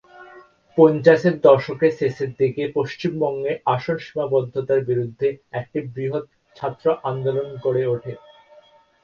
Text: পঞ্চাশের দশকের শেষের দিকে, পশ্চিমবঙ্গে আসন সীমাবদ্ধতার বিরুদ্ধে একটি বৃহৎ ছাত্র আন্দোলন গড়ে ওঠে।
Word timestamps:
পঞ্চাশের 0.77 1.35
দশকের 1.41 1.93
শেষের 1.99 2.31
দিকে, 2.39 2.63
পশ্চিমবঙ্গে 2.75 3.53
আসন 3.65 3.97
সীমাবদ্ধতার 3.97 4.81
বিরুদ্ধে 4.83 5.27
একটি 5.53 5.79
বৃহৎ 5.93 6.25
ছাত্র 6.55 6.85
আন্দোলন 7.03 7.47
গড়ে 7.63 7.83
ওঠে। 7.85 8.13